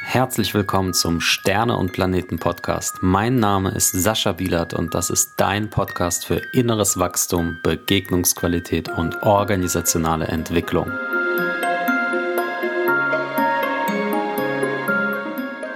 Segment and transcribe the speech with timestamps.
[0.00, 2.98] Herzlich willkommen zum Sterne und Planeten Podcast.
[3.00, 9.22] Mein Name ist Sascha Wielert und das ist dein Podcast für inneres Wachstum, Begegnungsqualität und
[9.22, 10.90] organisationale Entwicklung.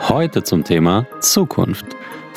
[0.08, 1.86] Heute zum Thema Zukunft.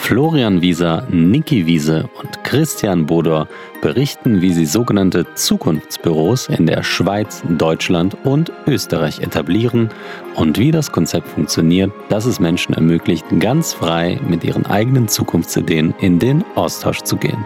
[0.01, 3.47] Florian Wieser, Niki Wiese und Christian Bodor
[3.81, 9.89] berichten, wie sie sogenannte Zukunftsbüros in der Schweiz, Deutschland und Österreich etablieren
[10.35, 15.93] und wie das Konzept funktioniert, das es Menschen ermöglicht, ganz frei mit ihren eigenen Zukunftsideen
[16.01, 17.45] in den Austausch zu gehen.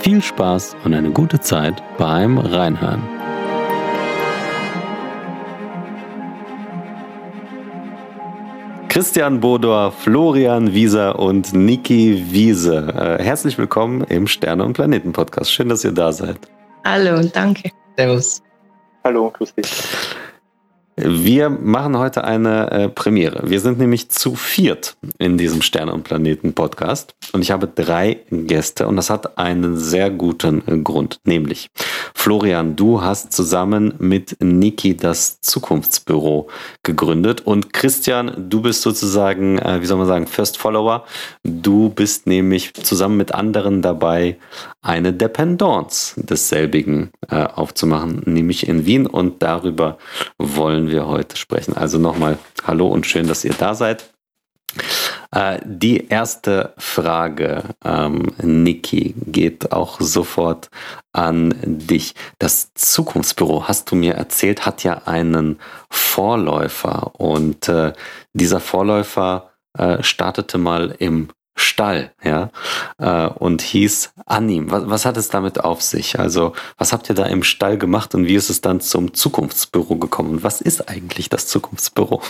[0.00, 3.15] Viel Spaß und eine gute Zeit beim Reinhören.
[8.96, 13.18] Christian Bodor, Florian Wieser und Niki Wiese.
[13.18, 15.52] Äh, herzlich willkommen im Sterne- und Planeten-Podcast.
[15.52, 16.38] Schön, dass ihr da seid.
[16.82, 17.70] Hallo und danke.
[17.98, 18.42] Servus.
[19.04, 19.70] Hallo, grüß dich.
[20.98, 23.42] Wir machen heute eine äh, Premiere.
[23.50, 28.20] Wir sind nämlich zu viert in diesem Sterne und Planeten Podcast und ich habe drei
[28.30, 31.68] Gäste und das hat einen sehr guten äh, Grund, nämlich
[32.14, 36.48] Florian, du hast zusammen mit Niki das Zukunftsbüro
[36.82, 41.04] gegründet und Christian, du bist sozusagen, äh, wie soll man sagen, First Follower.
[41.44, 44.38] Du bist nämlich zusammen mit anderen dabei,
[44.80, 49.98] eine Dependance desselbigen äh, aufzumachen, nämlich in Wien und darüber
[50.38, 51.76] wollen wollen wir heute sprechen.
[51.76, 54.12] Also nochmal Hallo und schön, dass ihr da seid.
[55.32, 60.70] Äh, die erste Frage, ähm, Niki, geht auch sofort
[61.12, 62.14] an dich.
[62.38, 65.58] Das Zukunftsbüro, hast du mir erzählt, hat ja einen
[65.90, 67.92] Vorläufer und äh,
[68.32, 72.50] dieser Vorläufer äh, startete mal im Stall, ja,
[72.98, 74.70] äh, und hieß Anim.
[74.70, 76.18] Was, was hat es damit auf sich?
[76.18, 79.96] Also, was habt ihr da im Stall gemacht und wie ist es dann zum Zukunftsbüro
[79.96, 80.42] gekommen?
[80.42, 82.20] Was ist eigentlich das Zukunftsbüro?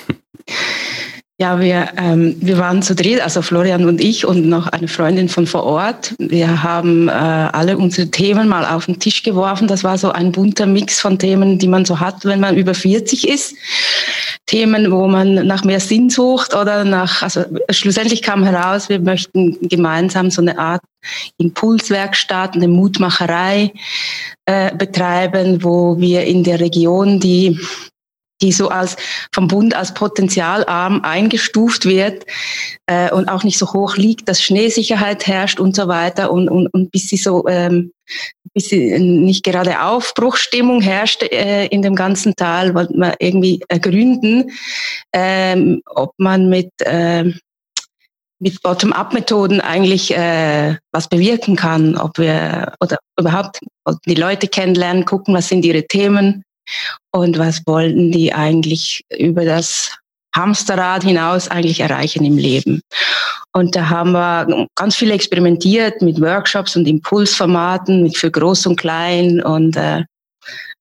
[1.38, 5.28] Ja, wir, ähm, wir waren zu dritt, also Florian und ich und noch eine Freundin
[5.28, 6.14] von vor Ort.
[6.18, 9.68] Wir haben äh, alle unsere Themen mal auf den Tisch geworfen.
[9.68, 12.72] Das war so ein bunter Mix von Themen, die man so hat, wenn man über
[12.72, 13.54] 40 ist.
[14.46, 19.58] Themen, wo man nach mehr Sinn sucht oder nach, also schlussendlich kam heraus, wir möchten
[19.68, 20.80] gemeinsam so eine Art
[21.36, 23.72] Impulswerkstatt, eine Mutmacherei
[24.46, 27.60] äh, betreiben, wo wir in der Region die
[28.42, 28.96] die so als
[29.32, 32.26] vom Bund als potenzialarm eingestuft wird
[32.86, 36.66] äh, und auch nicht so hoch liegt, dass Schneesicherheit herrscht und so weiter und, und,
[36.68, 37.92] und bis sie so ähm,
[38.54, 44.50] bis sie nicht gerade Aufbruchstimmung herrscht äh, in dem ganzen Tal, wollte man irgendwie ergründen,
[45.12, 47.32] ähm, ob man mit äh,
[48.38, 53.60] mit Bottom-up-Methoden eigentlich äh, was bewirken kann, ob wir oder überhaupt
[54.06, 56.42] die Leute kennenlernen, gucken, was sind ihre Themen,
[57.12, 59.96] und was wollten die eigentlich über das
[60.34, 62.82] Hamsterrad hinaus eigentlich erreichen im Leben.
[63.52, 68.76] Und da haben wir ganz viel experimentiert mit Workshops und Impulsformaten, mit für groß und
[68.76, 70.04] klein und äh,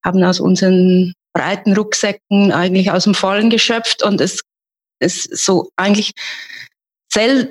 [0.04, 4.42] haben aus unseren breiten Rucksäcken eigentlich aus dem Vollen geschöpft und es
[5.00, 6.12] ist so eigentlich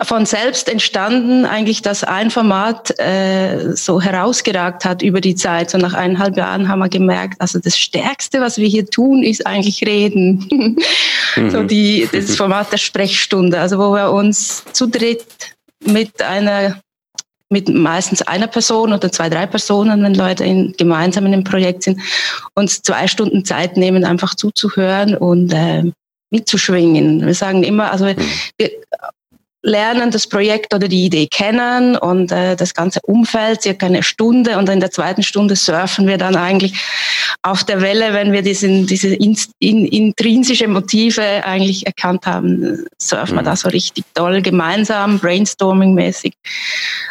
[0.03, 5.71] von selbst entstanden, eigentlich, dass ein Format äh, so herausgeragt hat über die Zeit.
[5.71, 9.47] So nach eineinhalb Jahren haben wir gemerkt, also das Stärkste, was wir hier tun, ist
[9.47, 10.47] eigentlich reden.
[11.37, 11.51] mhm.
[11.51, 15.25] So die, das Format der Sprechstunde, also wo wir uns zu dritt
[15.85, 16.81] mit einer
[17.51, 21.85] mit meistens einer Person oder zwei, drei Personen, wenn Leute in, gemeinsam in einem Projekt
[21.85, 22.01] sind,
[22.55, 25.85] uns zwei Stunden Zeit nehmen, einfach zuzuhören und äh,
[26.31, 27.25] mitzuschwingen.
[27.25, 28.17] Wir sagen immer, also mhm.
[28.59, 28.71] wir,
[29.65, 34.59] lernen das Projekt oder die Idee kennen und äh, das ganze Umfeld, circa eine Stunde
[34.59, 36.75] und in der zweiten Stunde surfen wir dann eigentlich
[37.43, 43.37] auf der Welle, wenn wir diesen, diese in, in, intrinsische Motive eigentlich erkannt haben, surfen
[43.37, 43.41] mhm.
[43.41, 46.35] wir da so richtig toll gemeinsam, brainstorming-mäßig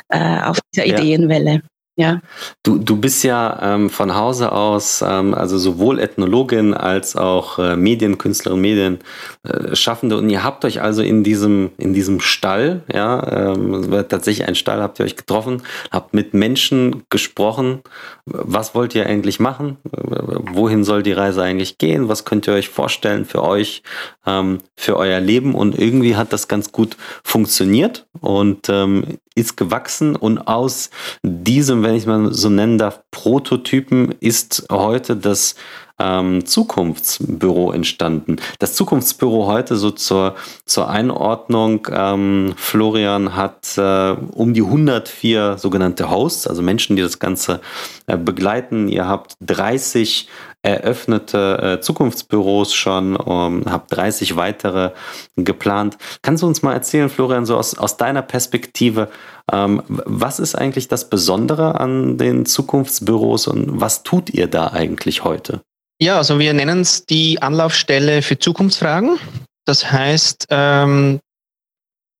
[0.10, 1.00] äh, auf dieser ja.
[1.00, 1.64] Ideenwelle.
[1.96, 2.22] Ja.
[2.64, 7.76] Du, du bist ja ähm, von Hause aus, ähm, also sowohl Ethnologin als auch äh,
[7.76, 14.48] Medienkünstlerin, Medienschaffende und ihr habt euch also in diesem, in diesem Stall, ja, ähm, tatsächlich
[14.48, 15.62] ein Stall, habt ihr euch getroffen,
[15.92, 17.82] habt mit Menschen gesprochen.
[18.26, 19.78] Was wollt ihr eigentlich machen?
[19.84, 22.10] Wohin soll die Reise eigentlich gehen?
[22.10, 23.84] Was könnt ihr euch vorstellen für euch,
[24.26, 25.54] ähm, für euer Leben?
[25.54, 30.90] Und irgendwie hat das ganz gut funktioniert und ähm, ist gewachsen und aus
[31.24, 35.56] diesem, wenn ich mal so nennen darf, Prototypen ist heute das
[36.00, 38.38] ähm, Zukunftsbüro entstanden.
[38.60, 40.36] Das Zukunftsbüro heute so zur,
[40.66, 47.20] zur Einordnung, ähm, Florian hat äh, um die 104 sogenannte Hosts, also Menschen, die das
[47.20, 47.62] Ganze
[48.08, 48.88] äh, begleiten.
[48.88, 50.28] Ihr habt 30
[50.64, 54.92] eröffnete äh, Zukunftsbüros schon, um, habt 30 weitere
[55.36, 55.98] geplant.
[56.22, 59.10] Kannst du uns mal erzählen, Florian, so aus, aus deiner Perspektive,
[59.52, 65.26] ähm, was ist eigentlich das Besondere an den Zukunftsbüros und was tut ihr da eigentlich
[65.26, 65.62] heute?
[66.02, 69.20] Ja, also wir nennen es die Anlaufstelle für Zukunftsfragen.
[69.66, 71.20] Das heißt, ähm,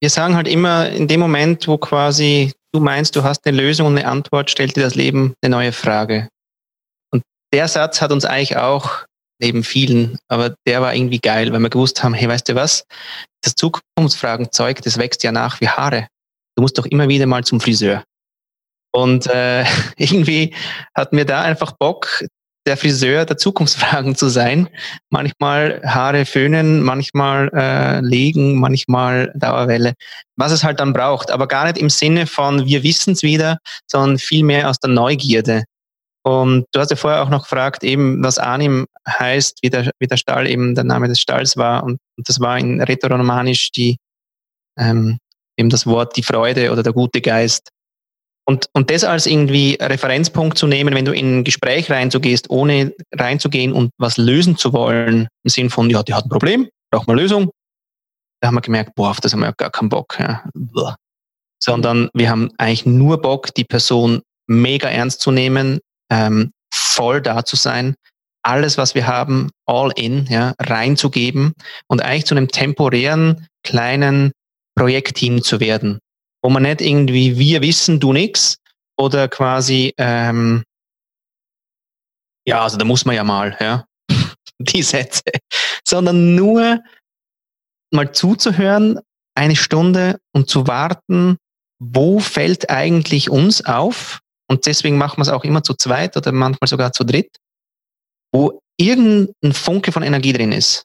[0.00, 3.86] wir sagen halt immer, in dem Moment, wo quasi du meinst, du hast eine Lösung
[3.86, 6.28] und eine Antwort, stellt dir das Leben eine neue Frage.
[7.54, 9.04] Der Satz hat uns eigentlich auch
[9.40, 12.84] neben vielen, aber der war irgendwie geil, weil wir gewusst haben, hey, weißt du was,
[13.42, 16.08] das Zukunftsfragenzeug, das wächst ja nach wie Haare.
[16.56, 18.02] Du musst doch immer wieder mal zum Friseur.
[18.92, 19.64] Und äh,
[19.96, 20.52] irgendwie
[20.96, 22.24] hatten wir da einfach Bock,
[22.66, 24.68] der Friseur der Zukunftsfragen zu sein.
[25.10, 29.94] Manchmal Haare föhnen, manchmal äh, legen, manchmal Dauerwelle.
[30.34, 33.58] Was es halt dann braucht, aber gar nicht im Sinne von wir wissen es wieder,
[33.88, 35.62] sondern vielmehr aus der Neugierde.
[36.26, 40.06] Und du hast ja vorher auch noch gefragt, eben was Anim heißt, wie der, wie
[40.06, 41.84] der Stall eben der Name des Stalls war.
[41.84, 43.98] Und, und das war in Rätoromanisch die
[44.78, 45.18] ähm,
[45.56, 47.68] eben das Wort die Freude oder der gute Geist.
[48.46, 52.94] Und, und das als irgendwie Referenzpunkt zu nehmen, wenn du in ein Gespräch reinzugehst, ohne
[53.12, 57.06] reinzugehen und was lösen zu wollen, im Sinn von, ja, die hat ein Problem, braucht
[57.06, 57.50] mal Lösung.
[58.40, 60.18] Da haben wir gemerkt, boah, auf das haben wir gar keinen Bock.
[60.18, 60.44] Ja.
[61.62, 65.80] Sondern wir haben eigentlich nur Bock, die Person mega ernst zu nehmen,
[66.10, 67.94] ähm, voll da zu sein,
[68.42, 71.54] alles, was wir haben, all in, ja, reinzugeben
[71.88, 74.32] und eigentlich zu einem temporären, kleinen
[74.76, 75.98] Projektteam zu werden,
[76.42, 78.56] wo man nicht irgendwie wir wissen, du nix
[78.98, 80.62] oder quasi ähm,
[82.46, 83.86] ja, also da muss man ja mal, ja,
[84.58, 85.22] die Sätze,
[85.86, 86.80] sondern nur
[87.90, 89.00] mal zuzuhören,
[89.34, 91.38] eine Stunde und zu warten,
[91.78, 94.20] wo fällt eigentlich uns auf?
[94.50, 97.36] Und deswegen machen wir es auch immer zu zweit oder manchmal sogar zu dritt,
[98.32, 100.84] wo irgendein Funke von Energie drin ist.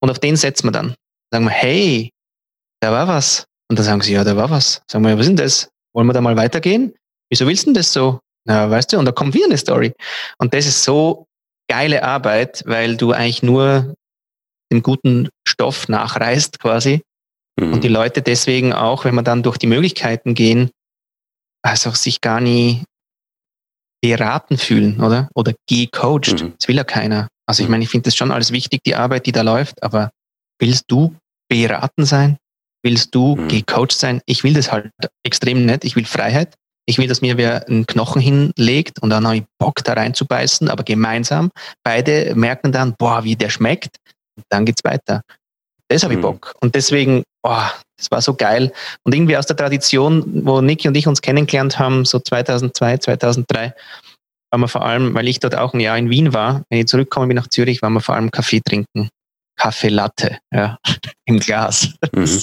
[0.00, 0.94] Und auf den setzen wir dann.
[1.30, 2.10] Sagen wir, hey,
[2.80, 3.44] da war was.
[3.68, 4.82] Und dann sagen sie, ja, da war was.
[4.90, 5.68] Sagen wir, was ist denn das?
[5.94, 6.94] Wollen wir da mal weitergehen?
[7.30, 8.20] Wieso willst du denn das so?
[8.46, 9.92] Na, weißt du, und da kommt wieder eine Story.
[10.38, 11.26] Und das ist so
[11.68, 13.94] geile Arbeit, weil du eigentlich nur
[14.72, 17.02] den guten Stoff nachreißt quasi.
[17.60, 17.74] Mhm.
[17.74, 20.70] Und die Leute deswegen auch, wenn man dann durch die Möglichkeiten gehen,
[21.62, 22.84] also sich gar nie
[24.02, 25.28] beraten fühlen, oder?
[25.34, 26.42] Oder gecoacht.
[26.42, 26.54] Mhm.
[26.58, 27.28] Das will ja keiner.
[27.46, 27.72] Also ich mhm.
[27.72, 30.10] meine, ich finde das schon alles wichtig, die Arbeit, die da läuft, aber
[30.58, 31.14] willst du
[31.48, 32.38] beraten sein?
[32.82, 33.48] willst du mhm.
[33.48, 34.20] gecoacht sein?
[34.26, 34.90] Ich will das halt
[35.24, 35.84] extrem nett.
[35.84, 36.54] Ich will Freiheit.
[36.86, 40.68] Ich will, dass mir wer einen Knochen hinlegt und dann habe ich Bock da reinzubeißen,
[40.68, 41.50] aber gemeinsam.
[41.84, 43.96] Beide merken dann, boah, wie der schmeckt.
[44.36, 45.22] Und dann geht's weiter.
[45.90, 46.22] Das habe ich mhm.
[46.22, 46.54] Bock.
[46.60, 48.72] Und deswegen, boah, das war so geil.
[49.02, 53.74] Und irgendwie aus der Tradition, wo Niki und ich uns kennengelernt haben, so 2002, 2003,
[54.52, 56.86] waren wir vor allem, weil ich dort auch ein Jahr in Wien war, wenn ich
[56.86, 59.08] zurückkomme bin nach Zürich, waren wir vor allem Kaffee trinken.
[59.58, 60.78] Kaffee Latte ja,
[61.26, 61.92] im Glas.
[62.12, 62.40] Mhm.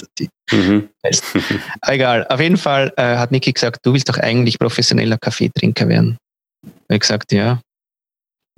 [0.52, 0.88] mhm.
[1.86, 6.18] Egal, auf jeden Fall äh, hat Niki gesagt, du willst doch eigentlich professioneller Kaffeetrinker werden.
[6.64, 7.60] Ich habe gesagt, ja.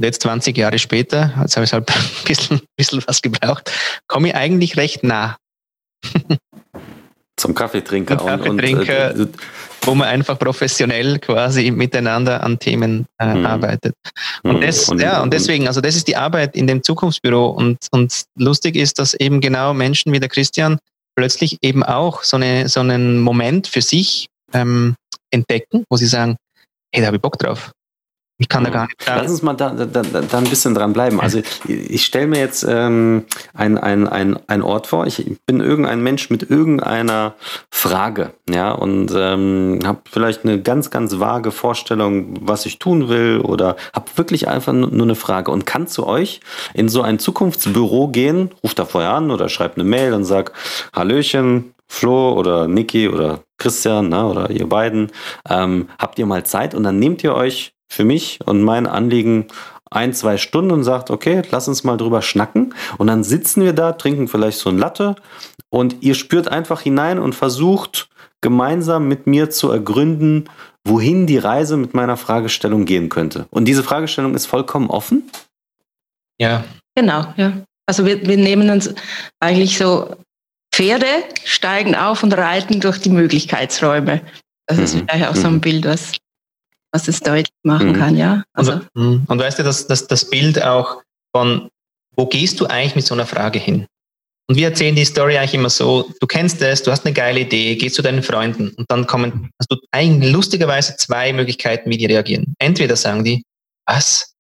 [0.01, 3.71] Und jetzt 20 Jahre später, jetzt habe ich halt ein bisschen, bisschen was gebraucht,
[4.07, 5.37] komme ich eigentlich recht nah.
[7.37, 8.17] Zum Kaffeetrinker.
[8.17, 9.39] Zum Kaffeetrinker, und, und, äh,
[9.83, 13.45] wo man einfach professionell quasi miteinander an Themen äh, mhm.
[13.45, 13.95] arbeitet.
[14.43, 14.61] Und, mhm.
[14.63, 17.51] das, und, ja, und deswegen, also das ist die Arbeit in dem Zukunftsbüro.
[17.51, 20.79] Und, und lustig ist, dass eben genau Menschen wie der Christian
[21.15, 24.95] plötzlich eben auch so, eine, so einen Moment für sich ähm,
[25.31, 26.37] entdecken, wo sie sagen,
[26.91, 27.71] hey, da habe ich Bock drauf.
[28.41, 28.97] Ich kann da gar nicht.
[29.07, 31.21] Lass uns mal da, da, da ein bisschen dran bleiben.
[31.21, 35.07] Also ich stelle mir jetzt ähm, einen ein, ein Ort vor.
[35.07, 37.35] Ich bin irgendein Mensch mit irgendeiner
[37.71, 43.41] Frage, ja, und ähm, habe vielleicht eine ganz, ganz vage Vorstellung, was ich tun will,
[43.41, 46.41] oder habe wirklich einfach nur eine Frage und kann zu euch
[46.73, 50.57] in so ein Zukunftsbüro gehen, ruft da vorher an oder schreibt eine Mail und sagt,
[50.97, 55.13] Hallöchen, Flo oder Niki oder Christian na, oder ihr beiden,
[55.47, 59.49] ähm, habt ihr mal Zeit und dann nehmt ihr euch für mich und mein Anliegen
[59.91, 62.75] ein, zwei Stunden und sagt, okay, lass uns mal drüber schnacken.
[62.97, 65.17] Und dann sitzen wir da, trinken vielleicht so ein Latte
[65.69, 68.09] und ihr spürt einfach hinein und versucht
[68.41, 70.49] gemeinsam mit mir zu ergründen,
[70.85, 73.47] wohin die Reise mit meiner Fragestellung gehen könnte.
[73.51, 75.29] Und diese Fragestellung ist vollkommen offen?
[76.39, 76.65] Ja.
[76.95, 77.53] Genau, ja.
[77.87, 78.95] Also wir, wir nehmen uns
[79.41, 80.17] eigentlich so
[80.73, 81.07] Pferde,
[81.45, 84.23] steigen auf und reiten durch die Möglichkeitsräume.
[84.67, 84.85] Das mhm.
[84.85, 85.61] ist vielleicht auch so ein mhm.
[85.61, 86.13] Bild, was
[86.93, 87.97] was es deutlich machen mhm.
[87.97, 88.43] kann, ja.
[88.53, 88.73] Also.
[88.73, 89.25] Und, mhm.
[89.29, 91.03] und weißt du, dass, dass das Bild auch
[91.35, 91.69] von,
[92.17, 93.87] wo gehst du eigentlich mit so einer Frage hin?
[94.49, 97.41] Und wir erzählen die Story eigentlich immer so, du kennst es, du hast eine geile
[97.41, 101.99] Idee, gehst zu deinen Freunden und dann kommen, hast du eigentlich lustigerweise zwei Möglichkeiten, wie
[101.99, 102.55] die reagieren.
[102.59, 103.45] Entweder sagen die,
[103.87, 104.35] was?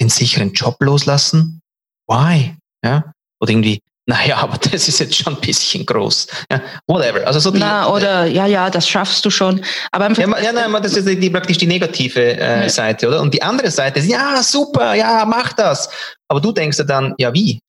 [0.00, 1.60] Den sicheren Job loslassen?
[2.06, 2.54] Why?
[2.84, 3.12] Ja?
[3.40, 3.80] Oder irgendwie,
[4.10, 6.26] naja, aber das ist jetzt schon ein bisschen groß.
[6.50, 7.24] Ja, whatever.
[7.26, 9.64] Also so die, Na, oder ja, ja, das schaffst du schon.
[9.92, 12.68] Aber einfach, ja, ja nein, das ist die, praktisch die negative äh, ja.
[12.68, 13.20] Seite, oder?
[13.20, 15.88] Und die andere Seite ist, ja, super, ja, mach das.
[16.26, 17.60] Aber du denkst ja dann, ja, wie?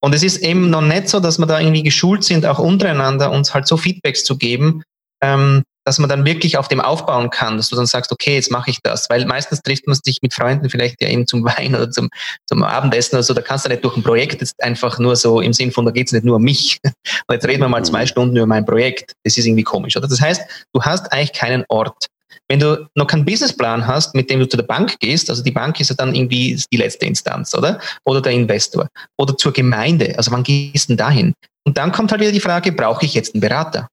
[0.00, 3.30] Und es ist eben noch nicht so, dass wir da irgendwie geschult sind, auch untereinander
[3.30, 4.82] uns halt so Feedbacks zu geben,
[5.22, 8.50] ähm, dass man dann wirklich auf dem aufbauen kann, dass du dann sagst, okay, jetzt
[8.50, 9.08] mache ich das.
[9.08, 12.10] Weil meistens trifft man sich mit Freunden vielleicht ja eben zum Wein oder zum,
[12.46, 13.32] zum Abendessen oder so.
[13.32, 15.90] Da kannst du nicht durch ein Projekt jetzt einfach nur so im Sinn von, da
[15.90, 16.78] geht es nicht nur um mich.
[16.84, 18.06] Und jetzt reden wir mal zwei mhm.
[18.06, 19.14] Stunden über mein Projekt.
[19.24, 20.06] Das ist irgendwie komisch, oder?
[20.06, 20.42] Das heißt,
[20.74, 22.06] du hast eigentlich keinen Ort.
[22.48, 25.52] Wenn du noch keinen Businessplan hast, mit dem du zu der Bank gehst, also die
[25.52, 27.80] Bank ist ja dann irgendwie die letzte Instanz, oder?
[28.04, 28.88] Oder der Investor.
[29.16, 30.14] Oder zur Gemeinde.
[30.18, 31.34] Also wann gehst du denn dahin?
[31.64, 33.88] Und dann kommt halt wieder die Frage, brauche ich jetzt einen Berater?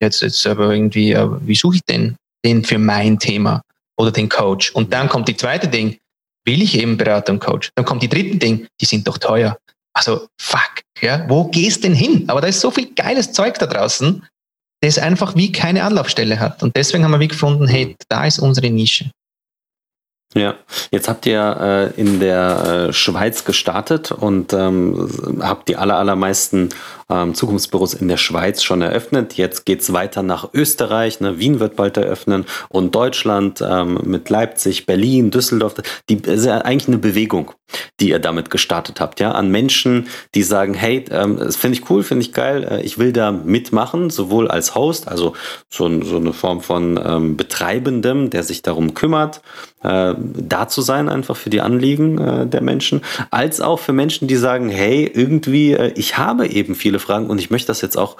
[0.00, 3.62] Jetzt, jetzt aber irgendwie, äh, wie suche ich denn den für mein Thema
[3.96, 4.70] oder den Coach?
[4.72, 5.98] Und dann kommt die zweite Ding,
[6.44, 7.70] will ich eben Berater und Coach?
[7.74, 9.58] Dann kommt die dritte Ding, die sind doch teuer.
[9.92, 12.24] Also fuck, ja, wo gehst denn hin?
[12.28, 14.24] Aber da ist so viel geiles Zeug da draußen,
[14.80, 16.62] das einfach wie keine Anlaufstelle hat.
[16.62, 19.10] Und deswegen haben wir wie gefunden, hey, da ist unsere Nische.
[20.34, 20.56] Ja,
[20.90, 26.68] jetzt habt ihr äh, in der äh, Schweiz gestartet und ähm, habt die aller, allermeisten
[27.10, 29.34] ähm, Zukunftsbüros in der Schweiz schon eröffnet.
[29.34, 31.20] Jetzt geht's weiter nach Österreich.
[31.20, 31.38] Ne?
[31.38, 35.74] Wien wird bald eröffnen und Deutschland ähm, mit Leipzig, Berlin, Düsseldorf.
[36.08, 37.52] Die ist ja eigentlich eine Bewegung,
[38.00, 41.90] die ihr damit gestartet habt, ja, an Menschen, die sagen, hey, ähm, das finde ich
[41.90, 45.34] cool, finde ich geil, äh, ich will da mitmachen, sowohl als Host, also
[45.68, 49.42] so, so eine Form von ähm, Betreibendem, der sich darum kümmert,
[49.82, 54.28] äh, da zu sein, einfach für die Anliegen äh, der Menschen, als auch für Menschen,
[54.28, 57.96] die sagen, hey, irgendwie, äh, ich habe eben viele Fragen und ich möchte das jetzt
[57.96, 58.16] auch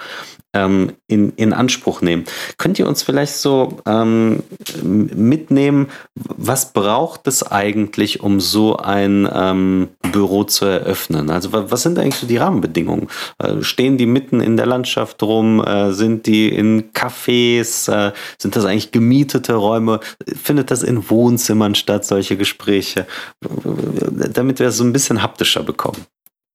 [0.54, 2.24] ähm, in, in Anspruch nehmen.
[2.56, 4.42] Könnt ihr uns vielleicht so ähm,
[4.82, 11.30] mitnehmen, was braucht es eigentlich, um so ein ähm, Büro zu eröffnen?
[11.30, 13.08] Also was sind eigentlich so die Rahmenbedingungen?
[13.38, 15.62] Äh, stehen die mitten in der Landschaft rum?
[15.62, 17.90] Äh, sind die in Cafés?
[17.90, 20.00] Äh, sind das eigentlich gemietete Räume?
[20.26, 23.06] Findet das in Wohnzimmern statt, solche Gespräche?
[23.40, 26.06] Damit wir es so ein bisschen haptischer bekommen.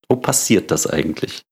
[0.10, 1.44] Wo passiert das eigentlich?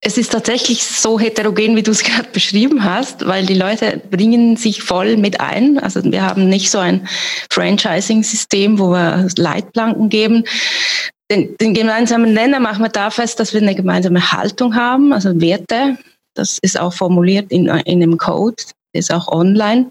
[0.00, 4.56] Es ist tatsächlich so heterogen, wie du es gerade beschrieben hast, weil die Leute bringen
[4.56, 5.78] sich voll mit ein.
[5.78, 7.08] Also wir haben nicht so ein
[7.50, 10.44] Franchising-System, wo wir Leitplanken geben.
[11.30, 15.40] Den, den gemeinsamen Nenner machen wir da fest, dass wir eine gemeinsame Haltung haben, also
[15.40, 15.96] Werte.
[16.34, 19.90] Das ist auch formuliert in, in einem Code, ist auch online.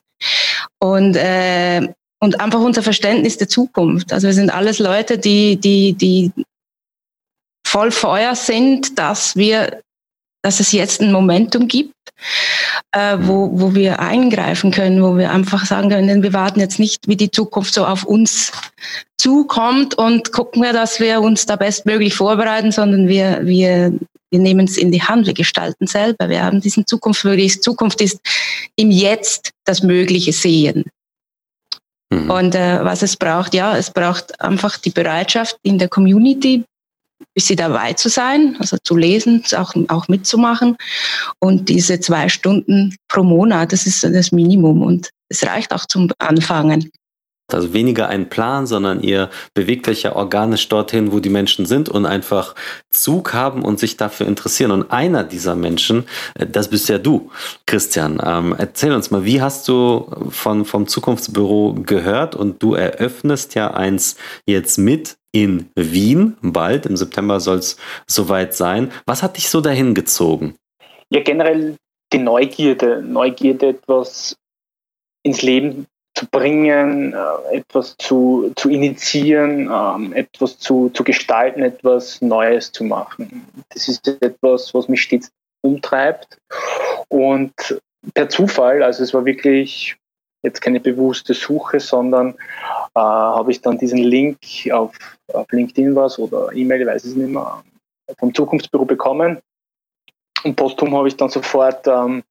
[0.79, 1.88] Und, äh,
[2.19, 4.13] und einfach unser Verständnis der Zukunft.
[4.13, 6.31] Also wir sind alles Leute, die, die, die
[7.65, 9.81] voll Feuer sind, dass wir
[10.43, 11.93] dass es jetzt ein Momentum gibt,
[12.91, 17.07] äh, wo, wo wir eingreifen können, wo wir einfach sagen können, wir warten jetzt nicht,
[17.07, 18.51] wie die Zukunft so auf uns
[19.17, 23.93] zukommt und gucken wir, dass wir uns da bestmöglich vorbereiten, sondern wir, wir,
[24.31, 26.27] wir nehmen es in die Hand, wir gestalten selber.
[26.27, 27.62] Wir haben diesen Zukunftsmöglich.
[27.62, 28.19] Zukunft ist
[28.75, 30.83] im Jetzt das Mögliche sehen.
[32.09, 32.29] Mhm.
[32.29, 36.65] Und äh, was es braucht, ja, es braucht einfach die Bereitschaft in der Community,
[37.34, 40.77] bisschen dabei zu sein, also zu lesen, auch, auch mitzumachen.
[41.39, 46.10] Und diese zwei Stunden pro Monat, das ist das Minimum und es reicht auch zum
[46.20, 46.92] Anfangen.
[47.51, 51.89] Also weniger ein Plan, sondern ihr bewegt euch ja organisch dorthin, wo die Menschen sind
[51.89, 52.56] und einfach
[52.89, 54.72] Zug haben und sich dafür interessieren.
[54.72, 57.30] Und einer dieser Menschen, äh, das bist ja du,
[57.65, 58.22] Christian.
[58.24, 63.74] Ähm, erzähl uns mal, wie hast du von, vom Zukunftsbüro gehört und du eröffnest ja
[63.74, 64.15] eins
[64.46, 66.37] jetzt mit in Wien.
[66.41, 68.91] Bald, im September soll es soweit sein.
[69.05, 70.55] Was hat dich so dahin gezogen?
[71.09, 71.75] Ja, generell
[72.13, 73.01] die Neugierde.
[73.01, 74.35] Neugierde, etwas
[75.23, 82.21] ins Leben zu bringen, äh, etwas zu, zu initiieren, ähm, etwas zu, zu gestalten, etwas
[82.21, 83.47] Neues zu machen.
[83.69, 86.37] Das ist etwas, was mich stets umtreibt.
[87.07, 87.53] Und
[88.13, 89.95] per Zufall, also es war wirklich
[90.43, 92.35] jetzt keine bewusste Suche, sondern
[92.95, 94.38] äh, habe ich dann diesen Link
[94.71, 94.95] auf,
[95.31, 97.63] auf LinkedIn was oder E-Mail, ich weiß es nicht mehr,
[98.19, 99.39] vom Zukunftsbüro bekommen.
[100.43, 102.23] Und posthum habe ich dann sofort ähm,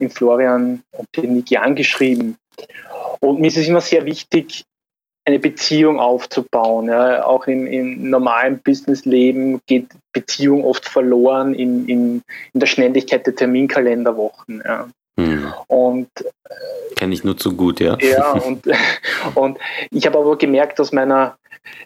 [0.00, 2.36] in Florian und den Niki angeschrieben.
[3.20, 4.64] Und mir ist es immer sehr wichtig,
[5.24, 6.88] eine Beziehung aufzubauen.
[6.88, 7.24] Ja.
[7.24, 13.36] Auch im, im normalen Businessleben geht Beziehung oft verloren in, in, in der Schnelligkeit der
[13.36, 14.62] Terminkalenderwochen.
[14.64, 14.88] Ja.
[15.18, 15.52] Hm.
[15.66, 16.08] Und
[16.96, 17.98] kenne ich nur zu gut, ja.
[18.00, 18.66] Ja, und,
[19.34, 19.58] und
[19.90, 21.36] ich habe aber gemerkt, aus meiner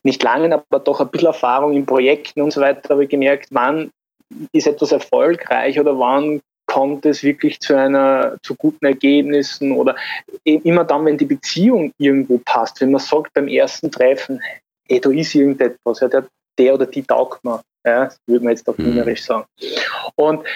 [0.03, 3.49] nicht langen, aber doch ein bisschen Erfahrung in Projekten und so weiter, habe ich gemerkt,
[3.51, 3.91] wann
[4.53, 9.97] ist etwas erfolgreich oder wann kommt es wirklich zu einer zu guten Ergebnissen oder
[10.45, 14.41] immer dann, wenn die Beziehung irgendwo passt, wenn man sagt beim ersten Treffen,
[14.89, 16.27] hey, da ist irgendetwas, ja, der,
[16.59, 19.25] der oder die taugt mir, ja, würde man jetzt auf Wienerisch mhm.
[19.25, 19.45] sagen.
[20.17, 20.47] Und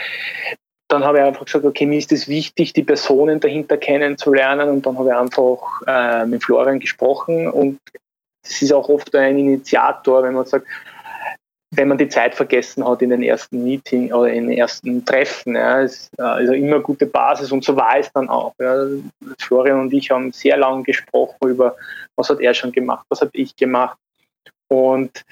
[0.89, 4.87] dann habe ich einfach gesagt, okay, mir ist es wichtig, die Personen dahinter kennenzulernen und
[4.87, 7.81] dann habe ich einfach äh, mit Florian gesprochen und
[8.45, 10.67] es ist auch oft ein Initiator, wenn man sagt,
[11.73, 15.57] wenn man die Zeit vergessen hat in den ersten Meeting oder in den ersten Treffen.
[15.57, 18.55] Ja, ist äh, also immer gute Basis und so war es dann auch.
[18.61, 18.87] Ja.
[19.41, 21.77] Florian und ich haben sehr lange gesprochen über,
[22.15, 23.99] was hat er schon gemacht, was habe ich gemacht.
[24.69, 25.25] Und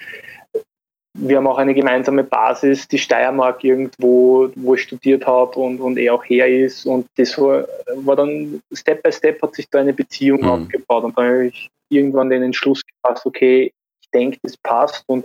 [1.29, 5.97] wir haben auch eine gemeinsame Basis, die Steiermark irgendwo, wo ich studiert habe und, und
[5.97, 6.87] er auch her ist.
[6.87, 7.67] Und das war,
[7.97, 10.49] war dann Step by Step hat sich da eine Beziehung mhm.
[10.49, 11.05] aufgebaut.
[11.05, 15.25] Und dann habe ich irgendwann den Entschluss gefasst, okay, ich denke, das passt und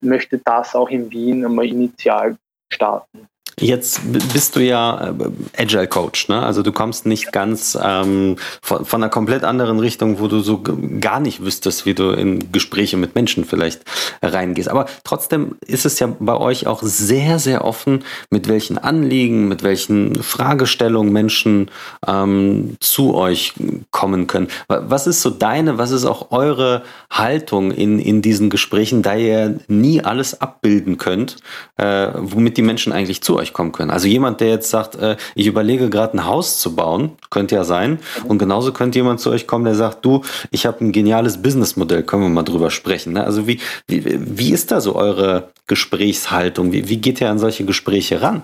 [0.00, 2.36] möchte das auch in Wien einmal initial
[2.72, 3.28] starten.
[3.60, 4.00] Jetzt
[4.32, 6.42] bist du ja äh, Agile Coach, ne?
[6.42, 10.62] Also du kommst nicht ganz ähm, von, von, einer komplett anderen Richtung, wo du so
[11.00, 13.82] gar nicht wüsstest, wie du in Gespräche mit Menschen vielleicht
[14.22, 14.68] reingehst.
[14.68, 19.62] Aber trotzdem ist es ja bei euch auch sehr, sehr offen, mit welchen Anliegen, mit
[19.62, 21.70] welchen Fragestellungen Menschen
[22.06, 23.54] ähm, zu euch
[23.90, 24.48] kommen können.
[24.68, 29.58] Was ist so deine, was ist auch eure Haltung in, in diesen Gesprächen, da ihr
[29.68, 31.36] nie alles abbilden könnt,
[31.76, 33.90] äh, womit die Menschen eigentlich zu euch euch kommen können.
[33.90, 37.64] Also jemand, der jetzt sagt, äh, ich überlege gerade ein Haus zu bauen, könnte ja
[37.64, 37.98] sein.
[38.24, 42.02] Und genauso könnte jemand zu euch kommen, der sagt, du, ich habe ein geniales Businessmodell,
[42.02, 43.14] können wir mal drüber sprechen.
[43.14, 43.24] Ne?
[43.24, 44.04] Also wie, wie,
[44.38, 46.72] wie ist da so eure Gesprächshaltung?
[46.72, 48.42] Wie, wie geht ihr an solche Gespräche ran?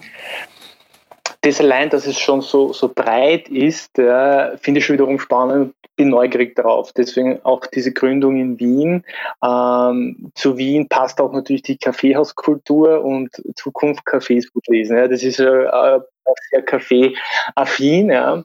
[1.44, 5.74] Das allein, dass es schon so, so breit ist, ja, finde ich schon wiederum spannend
[5.96, 6.92] bin neugierig darauf.
[6.92, 9.04] Deswegen auch diese Gründung in Wien.
[9.44, 14.96] Ähm, zu Wien passt auch natürlich die Kaffeehauskultur und Zukunft Cafés gut lesen.
[14.96, 15.08] Ja.
[15.08, 16.02] Das ist äh, auch
[16.50, 18.10] sehr Kaffee-affin.
[18.10, 18.42] Ja.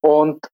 [0.00, 0.46] Und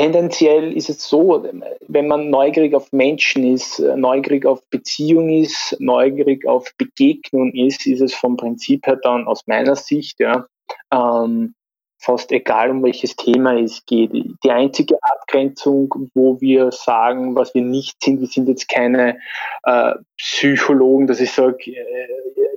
[0.00, 1.44] tendenziell ist es so,
[1.88, 8.00] wenn man neugierig auf Menschen ist, neugierig auf Beziehung ist, neugierig auf Begegnung ist, ist
[8.00, 10.46] es vom Prinzip her dann aus meiner Sicht ja,
[10.90, 11.54] ähm,
[12.00, 14.12] fast egal, um welches Thema es geht.
[14.12, 19.18] Die einzige Abgrenzung, wo wir sagen, was wir nicht sind, wir sind jetzt keine
[19.64, 22.08] äh, Psychologen, dass ich sage, äh,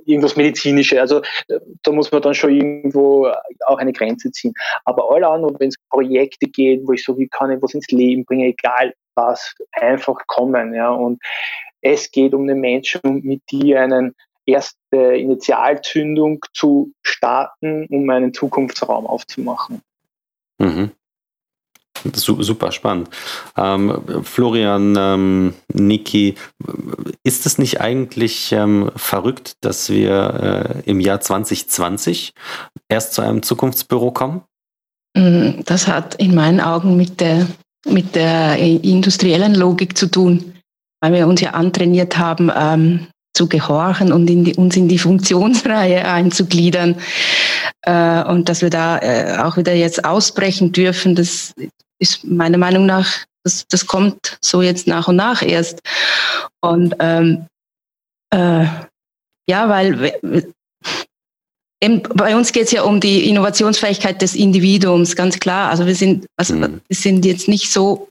[0.06, 0.98] irgendwas Medizinisches.
[0.98, 1.22] Also
[1.82, 3.30] da muss man dann schon irgendwo
[3.66, 4.54] auch eine Grenze ziehen.
[4.84, 7.90] Aber alle anderen, wenn es Projekte geht, wo ich so, wie kann ich was ins
[7.90, 10.74] Leben bringen, egal was, einfach kommen.
[10.74, 10.90] Ja.
[10.90, 11.22] Und
[11.80, 14.14] es geht um den Menschen, mit die einen
[14.46, 19.80] erste Initialzündung zu starten, um einen Zukunftsraum aufzumachen.
[20.58, 20.90] Mhm.
[22.12, 23.08] Super spannend.
[23.56, 26.34] Ähm, Florian, ähm, Niki,
[27.22, 32.34] ist es nicht eigentlich ähm, verrückt, dass wir äh, im Jahr 2020
[32.88, 34.42] erst zu einem Zukunftsbüro kommen?
[35.16, 37.46] Mm, das hat in meinen Augen mit der,
[37.86, 40.54] mit der industriellen Logik zu tun,
[41.00, 44.98] weil wir uns ja antrainiert haben, ähm, zu gehorchen und in die, uns in die
[44.98, 46.96] Funktionsreihe einzugliedern.
[47.82, 51.52] Äh, und dass wir da äh, auch wieder jetzt ausbrechen dürfen, das
[51.98, 55.80] ist meiner Meinung nach, das, das kommt so jetzt nach und nach erst.
[56.60, 57.46] Und ähm,
[58.30, 58.66] äh,
[59.46, 60.14] ja, weil
[62.14, 65.70] bei uns geht es ja um die Innovationsfähigkeit des Individuums, ganz klar.
[65.70, 66.80] Also wir sind, also mhm.
[66.88, 68.08] wir sind jetzt nicht so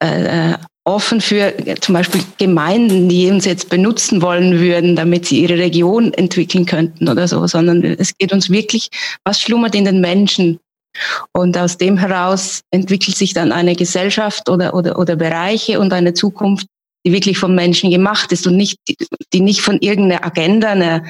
[0.00, 5.58] äh, offen für zum Beispiel Gemeinden, die uns jetzt benutzen wollen würden, damit sie ihre
[5.58, 8.90] Region entwickeln könnten oder so, sondern es geht uns wirklich,
[9.24, 10.60] was schlummert in den Menschen?
[11.32, 16.14] Und aus dem heraus entwickelt sich dann eine Gesellschaft oder, oder, oder Bereiche und eine
[16.14, 16.68] Zukunft,
[17.04, 18.78] die wirklich vom Menschen gemacht ist und nicht,
[19.32, 21.04] die nicht von irgendeiner Agenda, einer,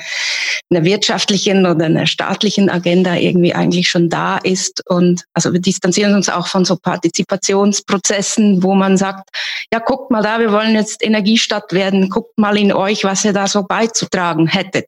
[0.70, 4.83] einer wirtschaftlichen oder einer staatlichen Agenda irgendwie eigentlich schon da ist.
[4.88, 9.28] Und also wir distanzieren uns auch von so Partizipationsprozessen, wo man sagt,
[9.72, 13.33] ja, guckt mal da, wir wollen jetzt Energiestadt werden, guckt mal in euch, was ihr
[13.33, 14.87] da so beizutragen hättet.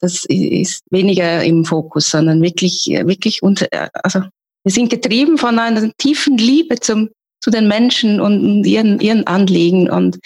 [0.00, 3.66] Das ist weniger im Fokus, sondern wirklich, wirklich unter,
[4.04, 4.22] also
[4.64, 9.88] wir sind getrieben von einer tiefen Liebe zum, zu den Menschen und ihren, ihren Anliegen.
[9.90, 10.18] Und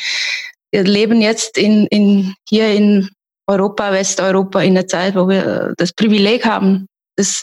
[0.71, 3.11] wir leben jetzt in, in, hier in
[3.47, 7.43] Europa, Westeuropa in der Zeit, wo wir das Privileg haben, das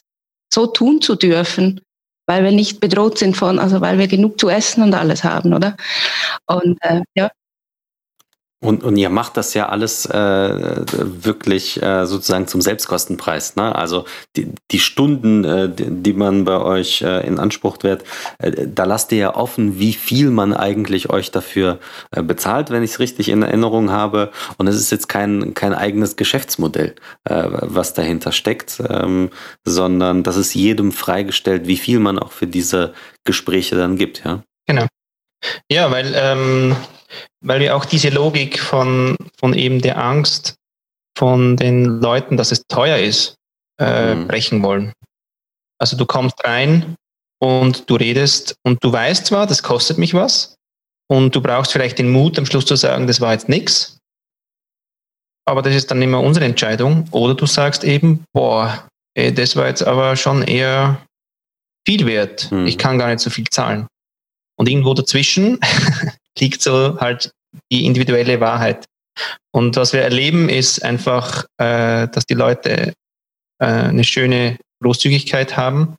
[0.51, 1.81] so tun zu dürfen,
[2.27, 5.53] weil wir nicht bedroht sind von, also weil wir genug zu essen und alles haben,
[5.53, 5.75] oder?
[6.47, 7.29] Und äh, ja.
[8.61, 13.55] Und, und ihr macht das ja alles äh, wirklich äh, sozusagen zum Selbstkostenpreis.
[13.55, 13.73] Ne?
[13.73, 14.03] Also
[14.35, 18.03] die, die Stunden, äh, die, die man bei euch äh, in Anspruch wird,
[18.39, 21.79] äh, da lasst ihr ja offen, wie viel man eigentlich euch dafür
[22.11, 24.29] äh, bezahlt, wenn ich es richtig in Erinnerung habe.
[24.57, 26.95] Und es ist jetzt kein, kein eigenes Geschäftsmodell,
[27.29, 29.29] äh, was dahinter steckt, ähm,
[29.63, 32.93] sondern das ist jedem freigestellt, wie viel man auch für diese
[33.23, 34.25] Gespräche dann gibt.
[34.25, 34.43] Ja?
[34.67, 34.85] Genau.
[35.71, 36.75] Ja, weil ähm
[37.41, 40.55] weil wir auch diese Logik von, von eben der Angst
[41.17, 43.35] von den Leuten, dass es teuer ist,
[43.79, 44.27] äh, mhm.
[44.27, 44.93] brechen wollen.
[45.79, 46.95] Also du kommst rein
[47.41, 50.55] und du redest und du weißt zwar, das kostet mich was
[51.09, 53.99] und du brauchst vielleicht den Mut, am Schluss zu sagen, das war jetzt nichts,
[55.49, 57.07] aber das ist dann immer unsere Entscheidung.
[57.09, 61.03] Oder du sagst eben, boah, ey, das war jetzt aber schon eher
[61.87, 62.51] viel wert.
[62.51, 62.67] Mhm.
[62.67, 63.87] Ich kann gar nicht so viel zahlen.
[64.57, 65.59] Und irgendwo dazwischen
[66.39, 67.31] liegt so halt
[67.71, 68.85] die individuelle Wahrheit.
[69.51, 72.93] Und was wir erleben, ist einfach, äh, dass die Leute
[73.59, 75.95] äh, eine schöne Großzügigkeit haben,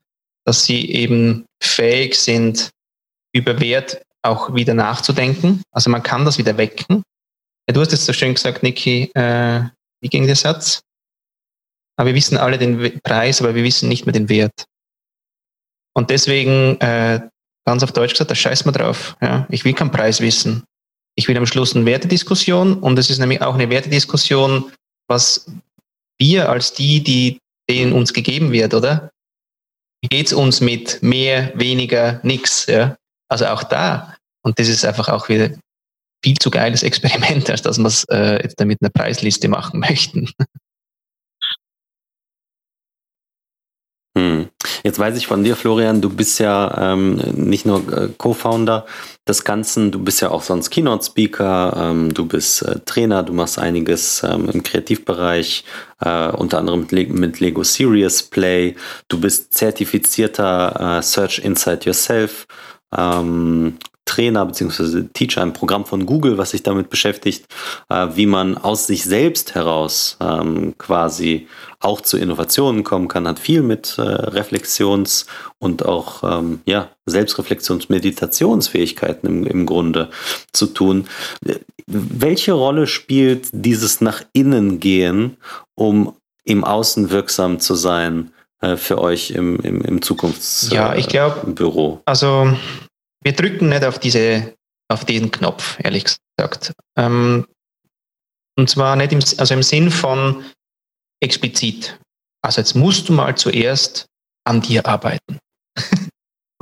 [0.47, 2.71] dass sie eben fähig sind,
[3.35, 5.63] über Wert auch wieder nachzudenken.
[5.73, 7.03] Also man kann das wieder wecken.
[7.69, 9.63] Ja, du hast es so schön gesagt, Niki, äh,
[10.01, 10.81] wie ging der Satz?
[11.97, 14.65] Aber wir wissen alle den Preis, aber wir wissen nicht mehr den Wert.
[15.95, 17.29] Und deswegen äh,
[17.71, 19.17] ganz auf Deutsch gesagt, da scheiß mal drauf.
[19.23, 19.47] Ja.
[19.49, 20.65] Ich will keinen Preis wissen.
[21.15, 24.73] Ich will am Schluss eine Wertediskussion und es ist nämlich auch eine Wertediskussion,
[25.09, 25.47] was
[26.19, 29.11] wir als die, die denen uns gegeben wird, oder?
[30.03, 32.67] Wie geht's uns mit mehr, weniger, nix?
[32.67, 32.97] Ja?
[33.29, 34.17] Also auch da.
[34.43, 35.51] Und das ist einfach auch wieder
[36.25, 40.29] viel zu geiles Experiment, als dass wir es äh, jetzt damit eine Preisliste machen möchten.
[44.19, 44.51] Hm.
[44.83, 48.87] Jetzt weiß ich von dir, Florian, du bist ja ähm, nicht nur äh, Co-Founder
[49.29, 53.59] des Ganzen, du bist ja auch sonst Keynote-Speaker, ähm, du bist äh, Trainer, du machst
[53.59, 55.65] einiges ähm, im Kreativbereich,
[56.01, 58.75] äh, unter anderem mit, Le mit, Lego Serious Play,
[59.09, 62.47] du bist zertifizierter äh, Search Inside Yourself.
[64.11, 65.05] Trainer bzw.
[65.13, 67.47] Teacher, ein Programm von Google, was sich damit beschäftigt,
[67.89, 71.47] äh, wie man aus sich selbst heraus ähm, quasi
[71.79, 75.27] auch zu Innovationen kommen kann, hat viel mit äh, Reflexions-
[75.61, 80.11] und auch ähm, ja, Selbstreflexions-Meditationsfähigkeiten im, im Grunde
[80.53, 81.07] zu tun.
[81.87, 85.37] Welche Rolle spielt dieses nach innen gehen,
[85.77, 90.75] um im Außen wirksam zu sein äh, für euch im, im, im Zukunftsbüro?
[90.75, 91.55] Ja, ich glaube,
[92.05, 92.57] also
[93.23, 94.55] wir drücken nicht auf, diese,
[94.91, 96.73] auf diesen Knopf, ehrlich gesagt.
[96.97, 97.47] Ähm,
[98.59, 100.45] und zwar nicht im, also im Sinn von
[101.23, 101.99] explizit.
[102.43, 104.07] Also jetzt musst du mal zuerst
[104.47, 105.39] an dir arbeiten.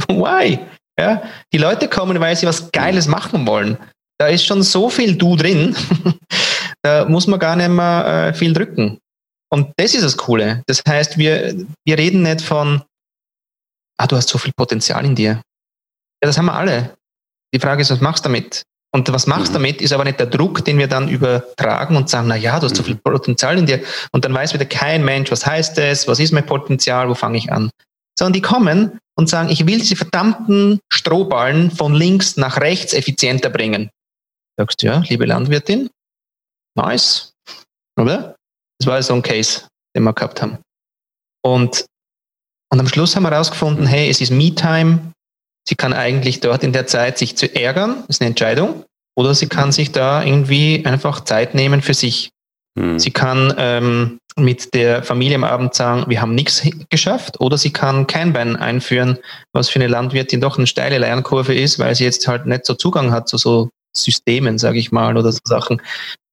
[0.08, 0.58] Why?
[0.98, 3.78] Ja, die Leute kommen, weil sie was Geiles machen wollen.
[4.18, 5.76] Da ist schon so viel Du drin,
[6.82, 8.98] da muss man gar nicht mehr äh, viel drücken.
[9.50, 10.62] Und das ist das Coole.
[10.66, 12.82] Das heißt, wir, wir reden nicht von,
[13.96, 15.40] ah, du hast so viel Potenzial in dir.
[16.22, 16.96] Ja, das haben wir alle.
[17.54, 18.62] Die Frage ist, was machst du damit?
[18.94, 19.64] Und was machst du mhm.
[19.64, 22.66] damit, ist aber nicht der Druck, den wir dann übertragen und sagen, na ja, du
[22.66, 23.00] hast so viel mhm.
[23.00, 23.82] Potenzial in dir.
[24.12, 27.38] Und dann weiß wieder kein Mensch, was heißt das, was ist mein Potenzial, wo fange
[27.38, 27.70] ich an?
[28.18, 33.50] Sondern die kommen und sagen, ich will diese verdammten Strohballen von links nach rechts effizienter
[33.50, 33.90] bringen.
[34.56, 35.90] Sagst du, ja, liebe Landwirtin,
[36.76, 37.32] nice,
[37.98, 38.36] oder?
[38.78, 40.58] Das war so ein Case, den wir gehabt haben.
[41.44, 41.84] Und,
[42.72, 45.12] und am Schluss haben wir herausgefunden, hey, es ist Me-Time,
[45.68, 49.48] Sie kann eigentlich dort in der Zeit sich zu ärgern, ist eine Entscheidung, oder sie
[49.48, 52.30] kann sich da irgendwie einfach Zeit nehmen für sich.
[52.74, 52.98] Mhm.
[52.98, 57.70] Sie kann ähm, mit der Familie am Abend sagen, wir haben nichts geschafft, oder sie
[57.70, 59.18] kann kein Bein einführen,
[59.52, 62.72] was für eine Landwirtin doch eine steile Lernkurve ist, weil sie jetzt halt nicht so
[62.72, 63.68] Zugang hat zu so
[64.02, 65.80] Systemen, sage ich mal, oder so Sachen.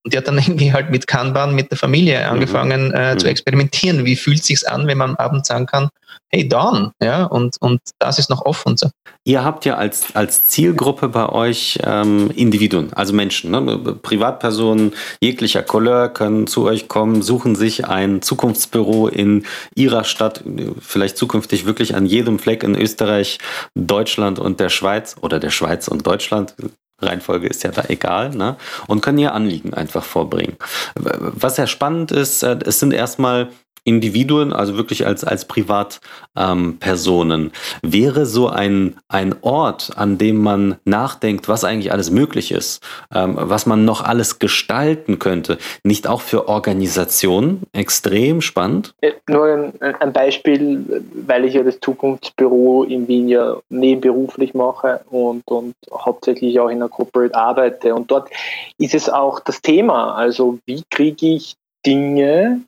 [0.04, 2.32] Und die hat dann irgendwie halt mit Kanban, mit der Familie mhm.
[2.32, 3.18] angefangen äh, mhm.
[3.18, 4.04] zu experimentieren.
[4.04, 5.88] Wie fühlt sich's an, wenn man abends sagen kann,
[6.30, 8.76] hey, Dawn, ja, und, und das ist noch offen.
[8.76, 8.90] So.
[9.24, 13.60] Ihr habt ja als, als Zielgruppe bei euch ähm, Individuen, also Menschen, ne?
[14.02, 20.44] Privatpersonen jeglicher Couleur können zu euch kommen, suchen sich ein Zukunftsbüro in ihrer Stadt,
[20.80, 23.38] vielleicht zukünftig wirklich an jedem Fleck in Österreich,
[23.74, 26.54] Deutschland und der Schweiz oder der Schweiz und Deutschland,
[27.00, 28.56] Reihenfolge ist ja da egal, ne?
[28.86, 30.56] Und können ihr Anliegen einfach vorbringen.
[30.94, 33.50] Was ja spannend ist, äh, es sind erstmal
[33.86, 37.40] Individuen, also wirklich als, als Privatpersonen.
[37.40, 42.82] Ähm, Wäre so ein, ein Ort, an dem man nachdenkt, was eigentlich alles möglich ist,
[43.14, 48.92] ähm, was man noch alles gestalten könnte, nicht auch für Organisationen extrem spannend?
[49.02, 55.02] Äh, nur ein, ein Beispiel, weil ich ja das Zukunftsbüro in Wien ja nebenberuflich mache
[55.10, 57.94] und, und hauptsächlich auch in der Corporate arbeite.
[57.94, 58.30] Und dort
[58.78, 61.54] ist es auch das Thema, also wie kriege ich
[61.86, 62.62] Dinge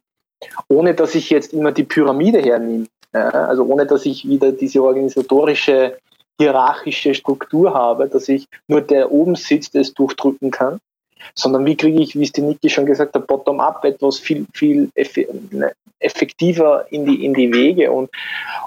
[0.68, 2.86] ohne dass ich jetzt immer die Pyramide hernehme.
[3.12, 5.98] Ja, also ohne dass ich wieder diese organisatorische,
[6.38, 10.78] hierarchische Struktur habe, dass ich nur der oben sitzt, es durchdrücken kann,
[11.34, 14.90] sondern wie kriege ich, wie es die Niki schon gesagt hat, bottom-up etwas viel, viel
[15.50, 18.10] ne, effektiver in die, in die Wege und,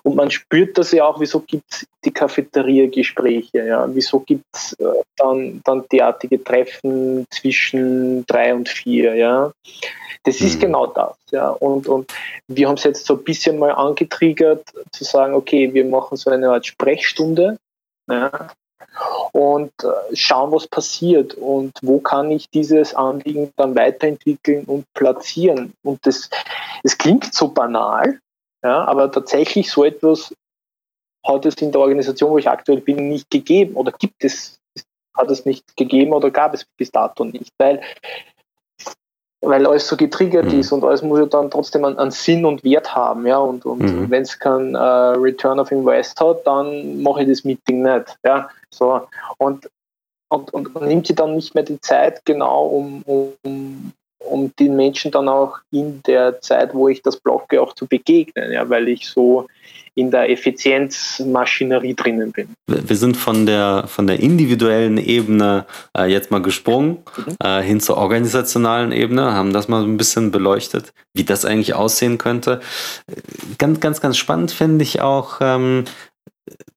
[0.03, 4.73] und man spürt das ja auch, wieso gibt es die Cafeteria-Gespräche, ja, wieso gibt es
[4.79, 4.85] äh,
[5.17, 9.51] dann, dann derartige Treffen zwischen drei und vier, ja.
[10.23, 10.59] Das ist mhm.
[10.59, 11.49] genau das, ja.
[11.49, 12.11] Und, und
[12.47, 16.29] wir haben es jetzt so ein bisschen mal angetriggert, zu sagen, okay, wir machen so
[16.29, 17.57] eine Art Sprechstunde,
[18.07, 18.49] ja,
[19.31, 25.73] und äh, schauen, was passiert und wo kann ich dieses Anliegen dann weiterentwickeln und platzieren.
[25.83, 26.29] Und das,
[26.83, 28.19] das klingt so banal,
[28.63, 30.33] ja, aber tatsächlich so etwas
[31.25, 34.59] hat es in der Organisation, wo ich aktuell bin, nicht gegeben oder gibt es,
[35.15, 37.81] hat es nicht gegeben oder gab es bis dato nicht, weil
[39.41, 40.59] weil alles so getriggert mhm.
[40.59, 43.65] ist und alles muss ja dann trotzdem einen, einen Sinn und Wert haben, ja, und,
[43.65, 44.09] und mhm.
[44.09, 48.49] wenn es kein äh, Return of Invest hat, dann mache ich das Meeting nicht, ja,
[48.69, 49.01] so,
[49.37, 49.67] und,
[50.29, 54.75] und, und, und nimmt sie dann nicht mehr die Zeit genau, um, um, um den
[54.75, 58.87] Menschen dann auch in der Zeit, wo ich das blocke, auch zu begegnen, ja, weil
[58.87, 59.47] ich so
[59.95, 62.49] in der Effizienzmaschinerie drinnen bin.
[62.67, 65.65] Wir sind von der, von der individuellen Ebene
[65.97, 67.35] äh, jetzt mal gesprungen mhm.
[67.43, 71.73] äh, hin zur organisationalen Ebene, haben das mal so ein bisschen beleuchtet, wie das eigentlich
[71.73, 72.61] aussehen könnte.
[73.57, 75.83] Ganz, ganz, ganz spannend finde ich auch, ähm,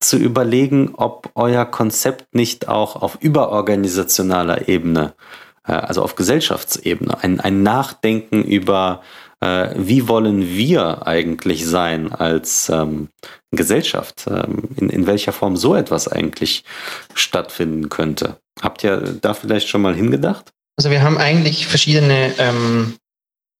[0.00, 5.14] zu überlegen, ob euer Konzept nicht auch auf überorganisationaler Ebene,
[5.66, 9.02] äh, also auf Gesellschaftsebene, ein, ein Nachdenken über
[9.40, 13.08] äh, wie wollen wir eigentlich sein als ähm,
[13.52, 16.64] Gesellschaft, ähm, in, in welcher Form so etwas eigentlich
[17.14, 18.38] stattfinden könnte.
[18.60, 20.50] Habt ihr da vielleicht schon mal hingedacht?
[20.76, 22.96] Also wir haben eigentlich verschiedene, ähm,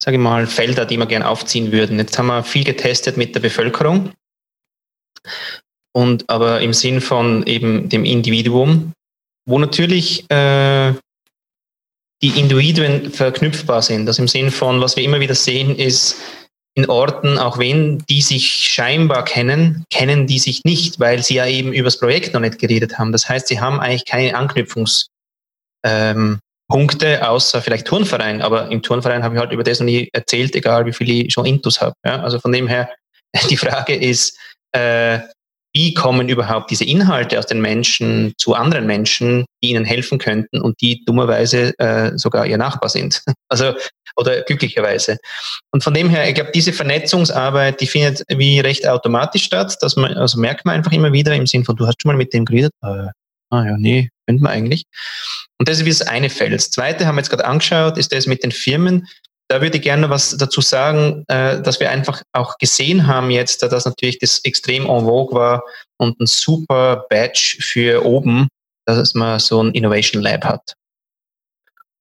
[0.01, 1.97] sage ich mal, Felder, die wir gerne aufziehen würden.
[1.97, 4.11] Jetzt haben wir viel getestet mit der Bevölkerung
[5.95, 8.93] und aber im Sinn von eben dem Individuum,
[9.47, 10.93] wo natürlich äh,
[12.21, 14.05] die Individuen verknüpfbar sind.
[14.05, 16.17] Das im Sinn von, was wir immer wieder sehen, ist,
[16.77, 21.47] in Orten, auch wenn die sich scheinbar kennen, kennen die sich nicht, weil sie ja
[21.47, 23.13] eben über das Projekt noch nicht geredet haben.
[23.13, 25.07] Das heißt, sie haben eigentlich keine Anknüpfungspunkte,
[25.85, 26.39] ähm,
[27.21, 28.41] außer vielleicht Turnverein.
[28.41, 31.33] Aber im Turnverein habe ich halt über das noch nie erzählt, egal wie viele ich
[31.33, 31.95] schon Intus habe.
[32.05, 32.21] Ja?
[32.21, 32.89] Also von dem her,
[33.49, 34.37] die Frage ist,
[34.73, 35.19] äh,
[35.75, 40.61] wie kommen überhaupt diese Inhalte aus den Menschen zu anderen Menschen, die ihnen helfen könnten
[40.61, 43.21] und die dummerweise äh, sogar ihr Nachbar sind.
[43.47, 43.73] Also
[44.17, 45.17] oder glücklicherweise.
[45.71, 49.77] Und von dem her, ich glaube, diese Vernetzungsarbeit, die findet wie recht automatisch statt.
[49.81, 52.17] Dass man, also merkt man einfach immer wieder im Sinn von, du hast schon mal
[52.17, 52.71] mit dem geredet.
[52.81, 53.09] Äh,
[53.51, 54.85] ah ja, nee, könnte man eigentlich.
[55.59, 56.53] Und das ist wie das eine Feld.
[56.53, 59.07] Das zweite haben wir jetzt gerade angeschaut, ist das mit den Firmen
[59.47, 63.61] da würde ich gerne was dazu sagen, äh, dass wir einfach auch gesehen haben jetzt,
[63.61, 65.63] dass natürlich das extrem en vogue war
[65.97, 68.47] und ein super Badge für oben,
[68.85, 70.73] dass man so ein Innovation Lab hat.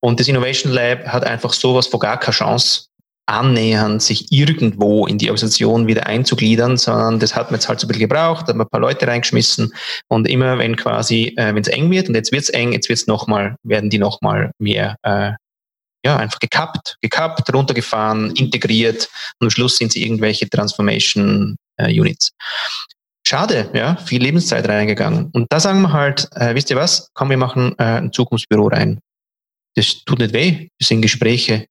[0.01, 2.87] Und das Innovation Lab hat einfach sowas vor gar keine Chance,
[3.27, 7.87] annähernd sich irgendwo in die Organisation wieder einzugliedern, sondern das hat man jetzt halt so
[7.87, 9.73] ein bisschen gebraucht, hat man ein paar Leute reingeschmissen
[10.09, 12.89] und immer wenn quasi, äh, wenn es eng wird und jetzt wird es eng, jetzt
[12.89, 15.33] wird's nochmal, werden die nochmal mehr äh,
[16.05, 19.09] ja, einfach gekappt, gekappt, runtergefahren, integriert
[19.41, 22.33] und am Schluss sind sie irgendwelche Transformation äh, Units.
[23.27, 25.31] Schade, ja, viel Lebenszeit reingegangen.
[25.33, 28.69] Und da sagen wir halt, äh, wisst ihr was, komm, wir machen äh, ein Zukunftsbüro
[28.69, 29.01] rein.
[29.77, 31.67] Das tut nicht weh, das sind Gespräche.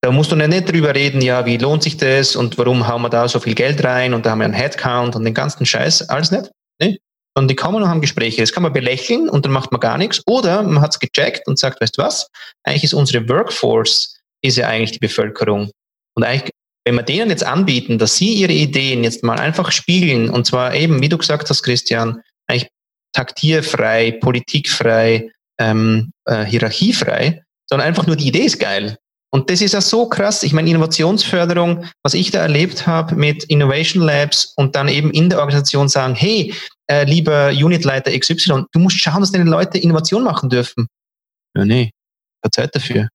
[0.00, 3.10] Da musst du nicht drüber reden, ja, wie lohnt sich das und warum hauen wir
[3.10, 6.08] da so viel Geld rein und da haben wir einen Headcount und den ganzen Scheiß,
[6.08, 6.50] alles nicht.
[6.80, 6.98] Nee,
[7.36, 8.40] sondern die kommen und haben Gespräche.
[8.40, 10.22] Das kann man belächeln und dann macht man gar nichts.
[10.26, 12.28] Oder man hat es gecheckt und sagt, weißt du was,
[12.64, 15.70] eigentlich ist unsere Workforce, ist ja eigentlich die Bevölkerung.
[16.14, 16.50] Und eigentlich,
[16.86, 20.74] wenn wir denen jetzt anbieten, dass sie ihre Ideen jetzt mal einfach spiegeln, und zwar
[20.74, 22.70] eben, wie du gesagt hast, Christian, eigentlich
[23.12, 28.96] taktierfrei, politikfrei, ähm, äh, hierarchiefrei, sondern einfach nur die Idee ist geil.
[29.30, 30.42] Und das ist ja so krass.
[30.42, 35.28] Ich meine, Innovationsförderung, was ich da erlebt habe mit Innovation Labs und dann eben in
[35.28, 36.54] der Organisation sagen, hey,
[36.90, 40.86] äh, lieber Unitleiter XY, du musst schauen, dass deine Leute Innovation machen dürfen.
[41.56, 41.90] Ja, nee,
[42.42, 43.08] keine Zeit dafür.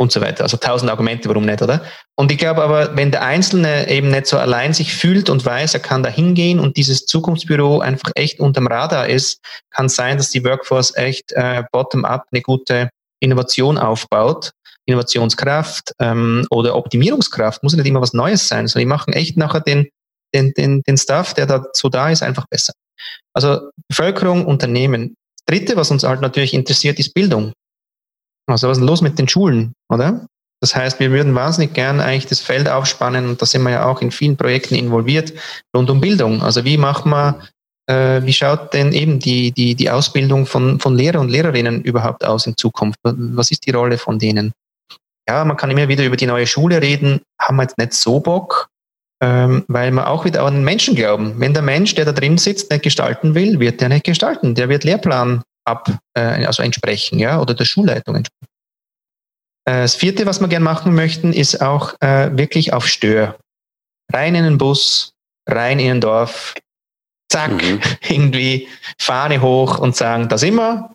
[0.00, 0.44] und so weiter.
[0.44, 1.82] Also tausend Argumente, warum nicht, oder?
[2.14, 5.74] Und ich glaube aber, wenn der Einzelne eben nicht so allein sich fühlt und weiß,
[5.74, 9.40] er kann da hingehen und dieses Zukunftsbüro einfach echt unterm Radar ist,
[9.70, 12.90] kann sein, dass die Workforce echt äh, bottom-up eine gute
[13.20, 14.52] Innovation aufbaut.
[14.86, 19.60] Innovationskraft ähm, oder Optimierungskraft muss nicht immer was Neues sein, sondern die machen echt nachher
[19.60, 19.88] den,
[20.34, 22.72] den, den, den Stuff, der dazu da ist, einfach besser.
[23.34, 25.14] Also Bevölkerung, Unternehmen.
[25.46, 27.52] Dritte, was uns halt natürlich interessiert, ist Bildung.
[28.46, 30.26] Also was ist los mit den Schulen, oder?
[30.60, 33.86] Das heißt, wir würden wahnsinnig gern eigentlich das Feld aufspannen und da sind wir ja
[33.86, 35.32] auch in vielen Projekten involviert
[35.74, 36.42] rund um Bildung.
[36.42, 37.40] Also wie machen wir,
[37.86, 42.24] äh, wie schaut denn eben die, die, die Ausbildung von, von Lehrer und Lehrerinnen überhaupt
[42.24, 42.98] aus in Zukunft?
[43.04, 44.52] Was ist die Rolle von denen?
[45.28, 48.18] Ja, man kann immer wieder über die neue Schule reden, haben wir jetzt nicht so
[48.18, 48.68] Bock,
[49.20, 51.34] ähm, weil wir auch wieder an den Menschen glauben.
[51.38, 54.54] Wenn der Mensch, der da drin sitzt, nicht gestalten will, wird der nicht gestalten.
[54.54, 58.48] Der wird Lehrplan ab, äh, also entsprechen, ja, oder der Schulleitung entsprechen.
[59.64, 63.38] Äh, das vierte, was wir gerne machen möchten, ist auch äh, wirklich auf Stör.
[64.12, 65.12] Rein in den Bus,
[65.46, 66.54] rein in ein Dorf,
[67.30, 67.80] zack, mhm.
[68.08, 70.92] irgendwie Fahne hoch und sagen, da sind wir,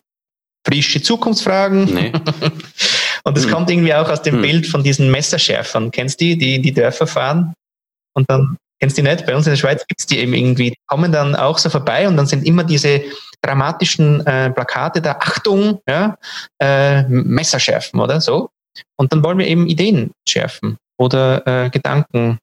[0.66, 1.84] frische Zukunftsfragen.
[1.84, 2.12] Nee.
[3.24, 3.50] und das mhm.
[3.50, 4.42] kommt irgendwie auch aus dem mhm.
[4.42, 5.90] Bild von diesen Messerschärfern.
[5.90, 7.54] Kennst du die, die die Dörfer fahren?
[8.14, 9.26] Und dann kennst du die nicht?
[9.26, 10.70] Bei uns in der Schweiz gibt es die eben irgendwie.
[10.70, 13.02] Die kommen dann auch so vorbei und dann sind immer diese
[13.42, 16.16] dramatischen äh, Plakate der Achtung, ja,
[16.60, 18.50] äh, Messer schärfen oder so.
[18.96, 22.38] Und dann wollen wir eben Ideen schärfen oder äh, Gedanken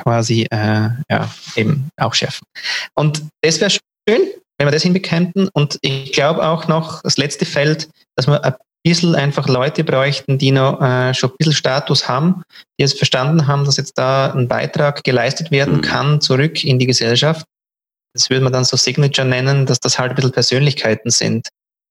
[0.00, 2.46] quasi äh, ja, eben auch schärfen.
[2.94, 5.48] Und das wäre schön, wenn wir das hinbekämen.
[5.52, 10.38] Und ich glaube auch noch, das letzte Feld, dass wir ein bisschen einfach Leute bräuchten,
[10.38, 12.42] die noch äh, schon ein bisschen Status haben,
[12.78, 15.82] die jetzt verstanden haben, dass jetzt da ein Beitrag geleistet werden mhm.
[15.82, 17.46] kann zurück in die Gesellschaft
[18.14, 21.48] das würde man dann so Signature nennen, dass das halt ein bisschen Persönlichkeiten sind,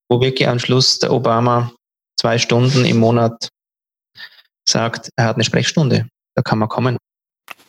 [0.09, 1.71] wo wirklich am Schluss der Obama
[2.19, 3.49] zwei Stunden im Monat
[4.67, 6.97] sagt, er hat eine Sprechstunde, da kann man kommen.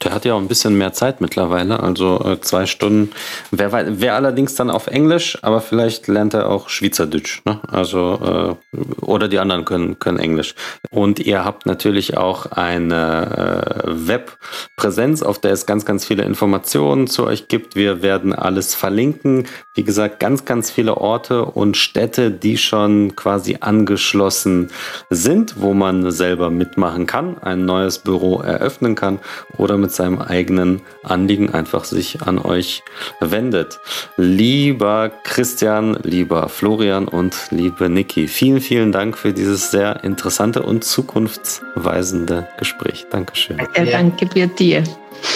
[0.03, 3.13] Der hat ja auch ein bisschen mehr Zeit mittlerweile, also äh, zwei Stunden.
[3.51, 7.43] Wäre wär allerdings dann auf Englisch, aber vielleicht lernt er auch Schweizerdeutsch.
[7.45, 7.61] Ne?
[7.69, 10.55] Also äh, oder die anderen können können Englisch.
[10.91, 17.07] Und ihr habt natürlich auch eine äh, Webpräsenz, auf der es ganz ganz viele Informationen
[17.07, 17.77] zu euch gibt.
[17.77, 19.47] Wir werden alles verlinken.
[19.75, 24.71] Wie gesagt, ganz ganz viele Orte und Städte, die schon quasi angeschlossen
[25.11, 29.21] sind, wo man selber mitmachen kann, ein neues Büro eröffnen kann
[29.57, 32.83] oder mit seinem eigenen Anliegen einfach sich an euch
[33.21, 33.81] wendet.
[34.17, 40.85] Lieber Christian, lieber Florian und liebe Niki, vielen, vielen Dank für dieses sehr interessante und
[40.85, 43.07] zukunftsweisende Gespräch.
[43.11, 43.59] Dankeschön.
[43.77, 44.47] Ja, danke dir.
[44.47, 44.85] dir.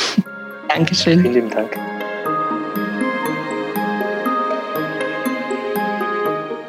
[0.69, 1.21] Dankeschön.
[1.21, 1.77] Vielen lieben Dank.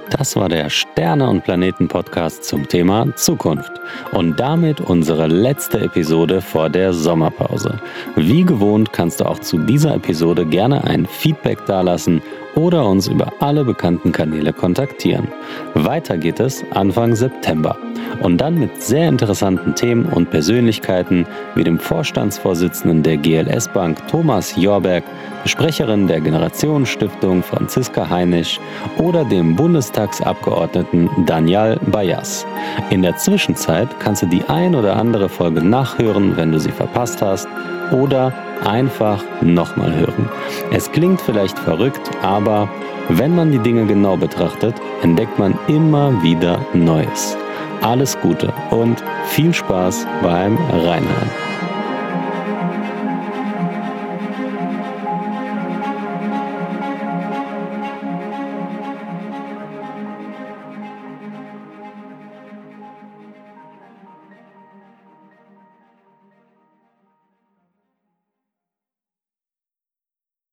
[0.10, 3.72] Das war der Sterne- und Planeten-Podcast zum Thema Zukunft.
[4.14, 7.80] Und damit unsere letzte Episode vor der Sommerpause.
[8.16, 12.22] Wie gewohnt kannst du auch zu dieser Episode gerne ein Feedback dalassen
[12.56, 15.28] oder uns über alle bekannten Kanäle kontaktieren.
[15.74, 17.78] Weiter geht es Anfang September
[18.22, 24.56] und dann mit sehr interessanten Themen und Persönlichkeiten wie dem Vorstandsvorsitzenden der GLS Bank Thomas
[24.56, 25.04] Jorberg,
[25.46, 28.60] Sprecherin der Generationenstiftung Franziska Heinisch
[28.98, 32.46] oder dem Bundestagsabgeordneten Daniel Bayas.
[32.90, 37.22] In der Zwischenzeit kannst du die ein oder andere Folge nachhören, wenn du sie verpasst
[37.22, 37.48] hast
[37.92, 38.34] oder
[38.66, 40.30] einfach nochmal hören.
[40.72, 42.68] Es klingt vielleicht verrückt, aber
[43.10, 47.38] wenn man die Dinge genau betrachtet, entdeckt man immer wieder Neues.
[47.82, 51.47] Alles Gute und viel Spaß beim Reinhören.